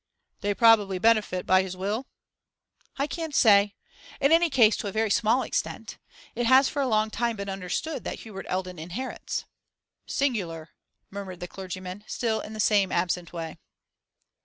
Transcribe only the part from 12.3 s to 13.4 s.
in the same absent